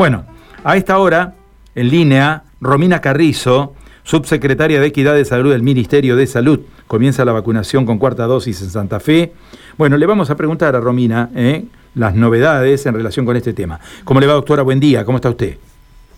Bueno, 0.00 0.24
a 0.64 0.78
esta 0.78 0.96
hora, 0.96 1.34
en 1.74 1.90
línea, 1.90 2.44
Romina 2.58 3.02
Carrizo, 3.02 3.74
subsecretaria 4.02 4.80
de 4.80 4.86
Equidad 4.86 5.14
de 5.14 5.26
Salud 5.26 5.52
del 5.52 5.62
Ministerio 5.62 6.16
de 6.16 6.26
Salud. 6.26 6.60
Comienza 6.86 7.22
la 7.26 7.32
vacunación 7.32 7.84
con 7.84 7.98
cuarta 7.98 8.24
dosis 8.24 8.62
en 8.62 8.70
Santa 8.70 8.98
Fe. 8.98 9.34
Bueno, 9.76 9.98
le 9.98 10.06
vamos 10.06 10.30
a 10.30 10.36
preguntar 10.38 10.74
a 10.74 10.80
Romina 10.80 11.28
¿eh? 11.34 11.66
las 11.94 12.14
novedades 12.14 12.86
en 12.86 12.94
relación 12.94 13.26
con 13.26 13.36
este 13.36 13.52
tema. 13.52 13.78
¿Cómo 14.04 14.20
le 14.20 14.26
va, 14.26 14.32
doctora? 14.32 14.62
Buen 14.62 14.80
día, 14.80 15.04
¿cómo 15.04 15.18
está 15.18 15.28
usted? 15.28 15.58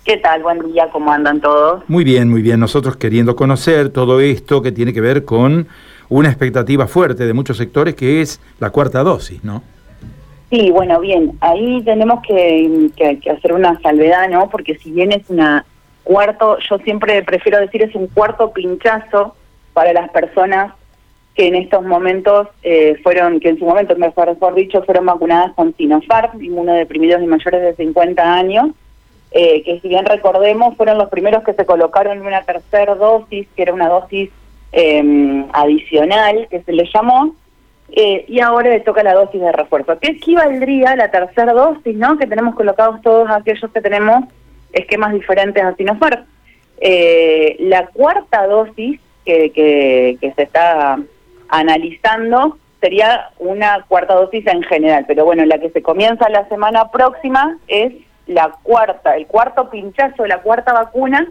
¿Qué 0.04 0.16
tal? 0.18 0.44
Buen 0.44 0.60
día, 0.72 0.88
¿cómo 0.92 1.10
andan 1.10 1.40
todos? 1.40 1.82
Muy 1.88 2.04
bien, 2.04 2.30
muy 2.30 2.42
bien. 2.42 2.60
Nosotros 2.60 2.94
queriendo 2.94 3.34
conocer 3.34 3.88
todo 3.88 4.20
esto 4.20 4.62
que 4.62 4.70
tiene 4.70 4.92
que 4.92 5.00
ver 5.00 5.24
con 5.24 5.66
una 6.08 6.28
expectativa 6.28 6.86
fuerte 6.86 7.26
de 7.26 7.32
muchos 7.32 7.56
sectores 7.56 7.96
que 7.96 8.20
es 8.20 8.40
la 8.60 8.70
cuarta 8.70 9.02
dosis, 9.02 9.42
¿no? 9.42 9.64
Sí, 10.53 10.71
bueno, 10.71 11.00
bien, 11.00 11.39
ahí 11.41 11.80
tenemos 11.82 12.21
que, 12.23 12.91
hacer 13.34 13.55
una 13.55 13.80
salvedad, 13.80 14.29
¿no? 14.29 14.51
Porque 14.51 14.77
si 14.77 14.91
bien 14.91 15.11
es 15.11 15.30
una 15.30 15.65
cuarto, 16.05 16.59
yo 16.69 16.77
siempre 16.80 17.23
prefiero 17.23 17.59
decir 17.59 17.80
es 17.80 17.95
un 17.95 18.06
cuarto 18.09 18.52
pinchazo 18.52 19.34
para 19.73 19.95
las 19.95 20.10
personas 20.10 20.74
que 21.34 21.46
en 21.46 21.55
estos 21.55 21.83
momentos 21.83 22.48
eh, 22.62 23.01
fueron, 23.02 23.41
que 23.41 23.48
en 23.48 23.59
su 23.59 23.65
momento, 23.65 23.96
mejor, 23.96 24.37
dicho, 24.55 24.83
fueron 24.83 25.07
vacunadas 25.07 25.55
con 25.55 25.74
Sinopharm, 25.74 26.45
inmunodeprimidos 26.45 27.23
y 27.23 27.27
mayores 27.27 27.62
de 27.62 27.74
50 27.74 28.34
años, 28.34 28.73
eh, 29.30 29.62
que 29.62 29.80
si 29.80 29.88
bien 29.88 30.05
recordemos, 30.05 30.77
fueron 30.77 30.98
los 30.98 31.09
primeros 31.09 31.45
que 31.45 31.55
se 31.55 31.65
colocaron 31.65 32.21
una 32.21 32.43
tercera 32.43 32.95
dosis, 32.95 33.48
que 33.57 33.62
era 33.62 33.73
una 33.73 33.88
dosis 33.88 34.29
eh, 34.73 35.46
adicional, 35.55 36.46
que 36.51 36.62
se 36.62 36.73
le 36.74 36.87
llamó, 36.93 37.37
eh, 37.95 38.24
y 38.27 38.41
ahora 38.41 38.70
le 38.70 38.80
toca 38.80 39.02
la 39.02 39.12
dosis 39.12 39.41
de 39.41 39.52
refuerzo. 39.52 39.98
¿Qué 39.98 40.12
equivaldría 40.12 40.96
la 40.96 41.10
tercera 41.10 41.52
dosis, 41.52 41.95
no? 41.95 42.16
Que 42.16 42.27
tenemos 42.27 42.55
colocados 42.55 43.02
todos 43.02 43.28
aquellos 43.30 43.70
que 43.70 43.82
tenemos 43.82 44.24
esquemas 44.73 45.12
diferentes 45.12 45.62
a 45.62 45.74
Sinopharm. 45.74 46.24
Eh, 46.80 47.57
la 47.60 47.87
cuarta 47.88 48.46
dosis 48.46 48.98
que, 49.26 49.52
que, 49.52 50.32
se 50.35 50.43
está 50.43 50.98
analizando 51.48 52.57
sería 52.80 53.29
una 53.38 53.85
cuarta 53.87 54.15
dosis 54.15 54.46
en 54.46 54.63
general, 54.63 55.04
pero 55.07 55.26
bueno, 55.26 55.45
la 55.45 55.59
que 55.59 55.70
se 55.70 55.82
comienza 55.82 56.30
la 56.30 56.48
semana 56.48 56.90
próxima 56.90 57.59
es 57.68 57.93
la 58.26 58.52
cuarta, 58.63 59.16
el 59.16 59.26
cuarto 59.26 59.68
pinchazo, 59.68 60.26
la 60.26 60.38
cuarta 60.38 60.73
vacuna, 60.73 61.29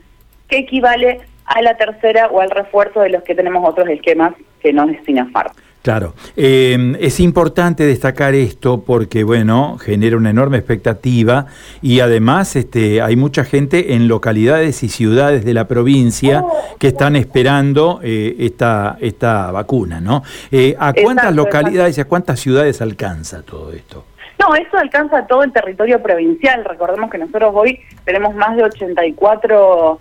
que 0.47 0.59
equivale 0.59 1.21
a 1.45 1.61
la 1.63 1.75
tercera 1.75 2.27
o 2.27 2.39
al 2.39 2.51
refuerzo 2.51 3.01
de 3.01 3.09
los 3.09 3.23
que 3.23 3.35
tenemos 3.35 3.67
otros 3.67 3.89
esquemas 3.89 4.33
que 4.61 4.71
no 4.71 4.87
es 4.87 5.03
Sinopharm. 5.05 5.51
Claro, 5.81 6.13
eh, 6.37 6.95
es 6.99 7.19
importante 7.19 7.83
destacar 7.83 8.35
esto 8.35 8.83
porque, 8.85 9.23
bueno, 9.23 9.79
genera 9.79 10.15
una 10.15 10.29
enorme 10.29 10.57
expectativa 10.57 11.47
y 11.81 12.01
además 12.01 12.55
este, 12.55 13.01
hay 13.01 13.15
mucha 13.15 13.43
gente 13.43 13.95
en 13.95 14.07
localidades 14.07 14.83
y 14.83 14.89
ciudades 14.89 15.43
de 15.43 15.55
la 15.55 15.67
provincia 15.67 16.45
que 16.77 16.89
están 16.89 17.15
esperando 17.15 17.99
eh, 18.03 18.35
esta, 18.37 18.97
esta 19.01 19.49
vacuna, 19.49 19.99
¿no? 19.99 20.21
Eh, 20.51 20.75
¿A 20.77 20.93
cuántas 20.93 21.33
localidades 21.33 21.97
y 21.97 22.01
a 22.01 22.05
cuántas 22.05 22.39
ciudades 22.39 22.79
alcanza 22.79 23.41
todo 23.41 23.73
esto? 23.73 24.05
No, 24.37 24.53
esto 24.53 24.77
alcanza 24.77 25.25
todo 25.25 25.41
el 25.43 25.51
territorio 25.51 25.99
provincial. 25.99 26.63
Recordemos 26.63 27.09
que 27.09 27.17
nosotros 27.17 27.53
hoy 27.55 27.79
tenemos 28.05 28.35
más 28.35 28.55
de 28.55 28.63
84 28.65 29.99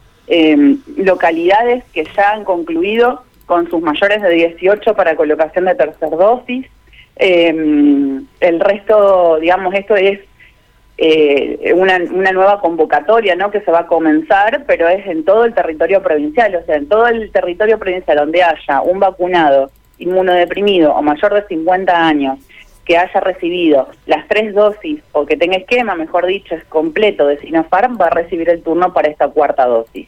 localidades 0.98 1.84
que 1.92 2.04
ya 2.04 2.32
han 2.32 2.44
concluido 2.44 3.24
con 3.50 3.68
sus 3.68 3.82
mayores 3.82 4.22
de 4.22 4.30
18 4.30 4.94
para 4.94 5.16
colocación 5.16 5.64
de 5.64 5.74
tercer 5.74 6.10
dosis. 6.10 6.66
Em, 7.16 8.24
el 8.38 8.60
resto, 8.60 9.38
digamos, 9.40 9.74
esto 9.74 9.96
es 9.96 10.20
eh, 10.96 11.72
una, 11.74 11.96
una, 12.12 12.30
nueva 12.30 12.60
convocatoria 12.60 13.34
¿no? 13.34 13.50
que 13.50 13.60
se 13.62 13.72
va 13.72 13.80
a 13.80 13.86
comenzar, 13.88 14.62
pero 14.68 14.86
es 14.88 15.04
en 15.04 15.24
todo 15.24 15.44
el 15.44 15.52
territorio 15.52 16.00
provincial, 16.00 16.54
o 16.54 16.64
sea, 16.64 16.76
en 16.76 16.88
todo 16.88 17.08
el 17.08 17.32
territorio 17.32 17.76
provincial 17.76 18.18
donde 18.18 18.44
haya 18.44 18.82
un 18.82 19.00
vacunado 19.00 19.72
inmunodeprimido 19.98 20.94
o 20.94 21.02
mayor 21.02 21.34
de 21.34 21.48
50 21.48 22.06
años 22.06 22.38
que 22.84 22.96
haya 22.96 23.18
recibido 23.18 23.88
las 24.06 24.28
tres 24.28 24.54
dosis 24.54 25.00
o 25.10 25.26
que 25.26 25.36
tenga 25.36 25.56
esquema, 25.56 25.96
mejor 25.96 26.24
dicho, 26.26 26.54
es 26.54 26.62
completo 26.66 27.26
de 27.26 27.38
Sinopharm, 27.38 27.98
va 28.00 28.06
a 28.06 28.10
recibir 28.10 28.48
el 28.48 28.62
turno 28.62 28.92
para 28.92 29.08
esta 29.08 29.26
cuarta 29.26 29.66
dosis. 29.66 30.06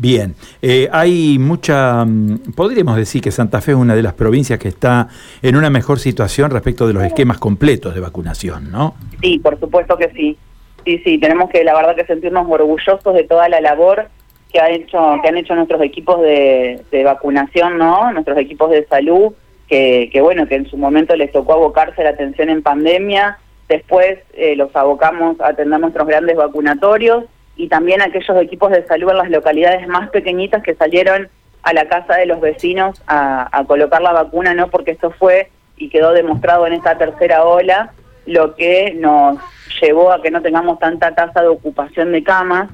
Bien, 0.00 0.34
eh, 0.62 0.88
hay 0.92 1.38
mucha, 1.38 2.06
mm, 2.06 2.54
podríamos 2.56 2.96
decir 2.96 3.20
que 3.20 3.30
Santa 3.30 3.60
Fe 3.60 3.72
es 3.72 3.76
una 3.76 3.94
de 3.94 4.02
las 4.02 4.14
provincias 4.14 4.58
que 4.58 4.68
está 4.68 5.08
en 5.42 5.56
una 5.56 5.68
mejor 5.68 5.98
situación 5.98 6.50
respecto 6.50 6.86
de 6.86 6.94
los 6.94 7.02
esquemas 7.02 7.36
completos 7.36 7.94
de 7.94 8.00
vacunación, 8.00 8.70
¿no? 8.70 8.94
Sí, 9.20 9.38
por 9.40 9.60
supuesto 9.60 9.98
que 9.98 10.08
sí. 10.16 10.38
Sí, 10.86 11.02
sí, 11.04 11.18
tenemos 11.18 11.50
que 11.50 11.64
la 11.64 11.74
verdad 11.74 11.94
que 11.94 12.06
sentirnos 12.06 12.46
orgullosos 12.48 13.12
de 13.12 13.24
toda 13.24 13.50
la 13.50 13.60
labor 13.60 14.08
que 14.50 14.58
ha 14.58 14.70
hecho 14.70 15.18
que 15.22 15.28
han 15.28 15.36
hecho 15.36 15.54
nuestros 15.54 15.82
equipos 15.82 16.22
de, 16.22 16.82
vacunación, 17.04 17.76
¿no? 17.76 18.10
Nuestros 18.10 18.38
equipos 18.38 18.70
de 18.70 18.86
salud, 18.86 19.34
que, 19.68 20.08
que 20.10 20.22
bueno, 20.22 20.46
que 20.48 20.54
en 20.54 20.70
su 20.70 20.78
momento 20.78 21.14
les 21.14 21.30
tocó 21.30 21.52
abocarse 21.52 22.02
la 22.02 22.10
atención 22.10 22.48
en 22.48 22.62
pandemia, 22.62 23.36
después 23.68 24.18
eh, 24.32 24.56
los 24.56 24.74
abocamos 24.74 25.38
a 25.42 25.48
atender 25.48 25.78
nuestros 25.78 26.08
grandes 26.08 26.36
vacunatorios 26.36 27.24
y 27.60 27.68
también 27.68 28.00
aquellos 28.00 28.38
equipos 28.38 28.70
de 28.70 28.86
salud 28.86 29.10
en 29.10 29.18
las 29.18 29.28
localidades 29.28 29.86
más 29.86 30.08
pequeñitas 30.08 30.62
que 30.62 30.74
salieron 30.74 31.28
a 31.62 31.74
la 31.74 31.86
casa 31.88 32.16
de 32.16 32.24
los 32.24 32.40
vecinos 32.40 33.02
a, 33.06 33.64
colocar 33.66 34.00
la 34.00 34.12
vacuna, 34.12 34.54
¿no? 34.54 34.68
Porque 34.68 34.92
esto 34.92 35.10
fue 35.10 35.50
y 35.76 35.90
quedó 35.90 36.12
demostrado 36.12 36.66
en 36.66 36.72
esta 36.72 36.96
tercera 36.96 37.44
ola 37.44 37.92
lo 38.24 38.54
que 38.54 38.94
nos 38.98 39.38
llevó 39.78 40.10
a 40.10 40.22
que 40.22 40.30
no 40.30 40.40
tengamos 40.40 40.78
tanta 40.78 41.14
tasa 41.14 41.42
de 41.42 41.48
ocupación 41.48 42.12
de 42.12 42.22
camas 42.24 42.70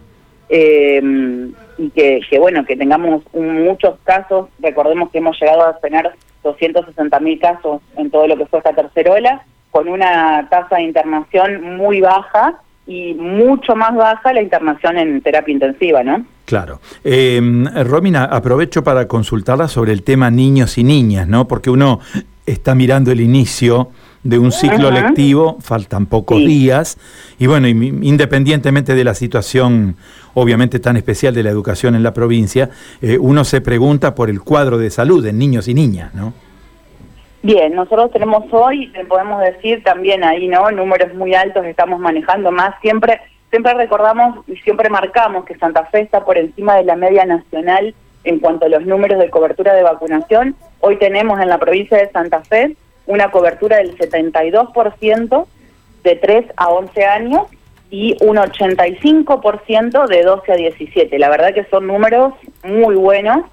eh, 0.49 1.03
y 1.79 1.91
que, 1.91 2.39
bueno, 2.39 2.65
que 2.65 2.77
tengamos 2.77 3.25
muchos 3.35 3.99
casos, 4.05 4.51
recordemos 4.61 5.11
que 5.11 5.19
hemos 5.19 5.37
llegado 5.41 5.67
a 5.67 5.81
tener 5.81 6.13
260 6.45 7.19
mil 7.19 7.41
casos 7.41 7.83
en 7.97 8.09
todo 8.09 8.29
lo 8.29 8.37
que 8.37 8.47
fue 8.47 8.61
esta 8.61 8.73
tercera 8.73 9.15
ola, 9.15 9.43
con 9.73 9.89
una 9.89 10.47
tasa 10.49 10.77
de 10.77 10.83
internación 10.83 11.77
muy 11.77 12.01
baja 12.01 12.61
y 12.87 13.15
mucho 13.15 13.75
más 13.75 13.95
baja 13.95 14.33
la 14.33 14.43
internación 14.43 14.97
en 14.99 15.21
terapia 15.21 15.53
intensiva, 15.53 16.03
¿no? 16.03 16.25
Claro. 16.45 16.81
Eh, 17.03 17.41
Romina, 17.85 18.25
aprovecho 18.25 18.85
para 18.85 19.09
consultarla 19.09 19.67
sobre 19.67 19.93
el 19.93 20.03
tema 20.03 20.31
niños 20.31 20.79
y 20.79 20.85
niñas, 20.85 21.27
¿no? 21.27 21.49
Porque 21.49 21.71
uno 21.71 22.01
está 22.47 22.77
mirando 22.77 23.11
el 23.11 23.21
inicio 23.21 23.91
de 24.23 24.39
un 24.39 24.53
ciclo 24.53 24.91
lectivo, 24.91 25.57
faltan 25.61 26.07
pocos 26.07 26.39
días, 26.39 26.99
y 27.39 27.47
bueno, 27.47 27.69
independientemente 27.69 28.95
de 28.95 29.05
la 29.05 29.15
situación 29.15 29.97
obviamente 30.35 30.81
tan 30.81 30.97
especial 30.97 31.35
de 31.35 31.43
la 31.43 31.51
educación 31.51 31.95
en 31.95 32.03
la 32.03 32.13
provincia, 32.13 32.71
eh, 33.01 33.19
uno 33.19 33.45
se 33.45 33.61
pregunta 33.61 34.15
por 34.15 34.29
el 34.29 34.41
cuadro 34.41 34.79
de 34.79 34.91
salud 34.91 35.25
de 35.25 35.33
niños 35.33 35.69
y 35.69 35.75
niñas, 35.75 36.15
¿no? 36.15 36.35
Bien, 37.47 37.77
nosotros 37.77 38.11
tenemos 38.11 38.43
hoy, 38.51 38.93
podemos 39.09 39.41
decir 39.41 39.81
también 39.85 40.25
ahí, 40.25 40.49
¿no? 40.49 40.69
Números 40.73 41.15
muy 41.15 41.33
altos 41.33 41.65
estamos 41.65 42.01
manejando 42.01 42.51
más. 42.51 42.75
Siempre, 42.81 43.21
siempre 43.51 43.73
recordamos 43.75 44.45
y 44.49 44.57
siempre 44.57 44.91
marcamos 44.91 45.45
que 45.45 45.57
Santa 45.57 45.85
Fe 45.85 46.01
está 46.01 46.25
por 46.25 46.39
encima 46.39 46.75
de 46.75 46.83
la 46.83 46.97
media 46.97 47.25
nacional 47.25 47.95
en 48.25 48.41
cuanto 48.41 48.67
a 48.67 48.69
los 48.69 48.85
números 48.85 49.21
de 49.21 49.31
cobertura 49.31 49.75
de 49.75 49.85
vacunación. 49.85 50.57
Hoy 50.81 50.97
tenemos 50.97 51.39
en 51.39 51.49
la 51.49 51.59
provincia 51.59 51.97
de 51.97 52.11
Santa 52.11 52.43
Fe 52.43 52.75
una 53.07 53.31
cobertura 53.31 53.77
del 53.77 53.97
72% 53.97 55.47
de 56.03 56.17
3 56.17 56.47
a 56.57 56.69
11 56.71 57.05
años 57.05 57.43
y 57.91 58.17
un 58.25 58.39
85% 58.39 60.09
de 60.09 60.23
12 60.25 60.51
a 60.53 60.57
17. 60.57 61.17
La 61.21 61.29
verdad 61.29 61.55
que 61.55 61.65
son 61.67 61.87
números 61.87 62.35
muy 62.65 62.97
buenos 62.97 63.45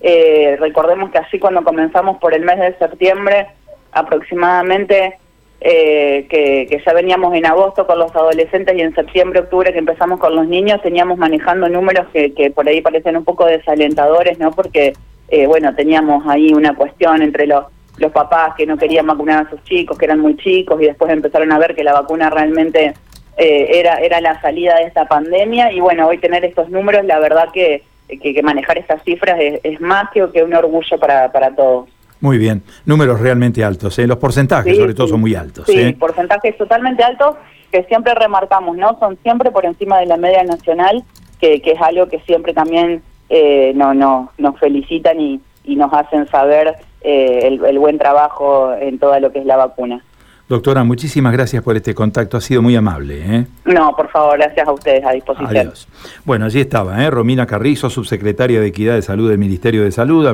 eh, 0.00 0.56
recordemos 0.58 1.10
que 1.10 1.18
así 1.18 1.38
cuando 1.38 1.62
comenzamos 1.62 2.18
por 2.18 2.34
el 2.34 2.42
mes 2.42 2.58
de 2.58 2.76
septiembre, 2.78 3.48
aproximadamente, 3.92 5.18
eh, 5.60 6.26
que, 6.30 6.82
ya 6.84 6.92
veníamos 6.94 7.34
en 7.34 7.44
agosto 7.44 7.86
con 7.86 7.98
los 7.98 8.14
adolescentes 8.16 8.74
y 8.76 8.80
en 8.80 8.94
septiembre, 8.94 9.40
octubre 9.40 9.72
que 9.72 9.78
empezamos 9.78 10.18
con 10.18 10.34
los 10.34 10.46
niños, 10.46 10.80
teníamos 10.80 11.18
manejando 11.18 11.68
números 11.68 12.06
que, 12.12 12.32
que 12.32 12.50
por 12.50 12.66
ahí 12.66 12.80
parecen 12.80 13.16
un 13.16 13.24
poco 13.24 13.44
desalentadores, 13.44 14.38
¿no? 14.38 14.52
Porque, 14.52 14.94
eh, 15.28 15.46
bueno, 15.46 15.74
teníamos 15.74 16.26
ahí 16.26 16.54
una 16.54 16.74
cuestión 16.74 17.20
entre 17.20 17.46
los, 17.46 17.66
los 17.98 18.10
papás 18.10 18.54
que 18.56 18.64
no 18.64 18.78
querían 18.78 19.06
vacunar 19.06 19.46
a 19.46 19.50
sus 19.50 19.62
chicos, 19.64 19.98
que 19.98 20.06
eran 20.06 20.20
muy 20.20 20.36
chicos, 20.38 20.80
y 20.80 20.86
después 20.86 21.12
empezaron 21.12 21.52
a 21.52 21.58
ver 21.58 21.74
que 21.74 21.84
la 21.84 21.92
vacuna 21.92 22.30
realmente 22.30 22.94
era, 23.36 23.94
era 24.00 24.20
la 24.20 24.38
salida 24.42 24.76
de 24.76 24.84
esta 24.84 25.06
pandemia. 25.06 25.72
Y 25.72 25.80
bueno, 25.80 26.06
hoy 26.06 26.18
tener 26.18 26.44
estos 26.44 26.68
números, 26.68 27.06
la 27.06 27.18
verdad 27.18 27.48
que 27.52 27.84
que, 28.18 28.42
manejar 28.42 28.78
estas 28.78 29.02
cifras 29.04 29.38
es, 29.40 29.80
más 29.80 30.10
que, 30.10 30.26
que 30.32 30.42
un 30.42 30.54
orgullo 30.54 30.98
para, 30.98 31.30
para 31.30 31.54
todos. 31.54 31.88
Muy 32.20 32.36
bien, 32.36 32.62
números 32.84 33.20
realmente 33.20 33.64
altos, 33.64 33.98
¿eh? 33.98 34.06
los 34.06 34.18
porcentajes 34.18 34.76
sobre 34.76 34.94
todo 34.94 35.08
son 35.08 35.20
muy 35.20 35.34
altos. 35.34 35.64
Sí, 35.66 35.80
¿eh? 35.80 35.96
porcentajes 35.98 36.56
totalmente 36.58 37.02
altos 37.02 37.36
que 37.72 37.84
siempre 37.84 38.14
remarcamos, 38.14 38.76
¿no? 38.76 38.98
Son 38.98 39.16
siempre 39.22 39.50
por 39.50 39.64
encima 39.64 39.98
de 39.98 40.06
la 40.06 40.16
media 40.16 40.42
nacional, 40.44 41.02
que, 41.40 41.62
que 41.62 41.72
es 41.72 41.80
algo 41.80 42.08
que 42.08 42.20
siempre 42.20 42.52
también 42.52 43.02
eh, 43.30 43.72
no, 43.74 43.94
no, 43.94 44.32
nos 44.36 44.58
felicitan 44.58 45.18
y, 45.20 45.40
y 45.64 45.76
nos 45.76 45.92
hacen 45.94 46.26
saber 46.28 46.74
eh, 47.00 47.40
el, 47.44 47.64
el 47.64 47.78
buen 47.78 47.96
trabajo 47.96 48.74
en 48.74 48.98
todo 48.98 49.18
lo 49.18 49.32
que 49.32 49.38
es 49.38 49.46
la 49.46 49.56
vacuna. 49.56 50.04
Doctora, 50.50 50.82
muchísimas 50.82 51.32
gracias 51.32 51.62
por 51.62 51.76
este 51.76 51.94
contacto, 51.94 52.36
ha 52.36 52.40
sido 52.40 52.60
muy 52.60 52.74
amable. 52.74 53.22
¿eh? 53.24 53.46
No, 53.66 53.94
por 53.94 54.10
favor, 54.10 54.36
gracias 54.36 54.66
a 54.66 54.72
ustedes, 54.72 55.04
a 55.06 55.12
disposición. 55.12 55.56
Adiós. 55.56 55.86
Bueno, 56.24 56.46
allí 56.46 56.58
estaba, 56.58 57.04
¿eh? 57.04 57.08
Romina 57.08 57.46
Carrizo, 57.46 57.88
subsecretaria 57.88 58.60
de 58.60 58.66
Equidad 58.66 58.96
de 58.96 59.02
Salud 59.02 59.28
del 59.30 59.38
Ministerio 59.38 59.84
de 59.84 59.92
Salud. 59.92 60.26